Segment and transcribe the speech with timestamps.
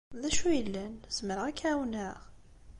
[0.21, 0.93] D acu yellan?
[1.15, 2.17] Zemreɣ ad k-ɛawneɣ?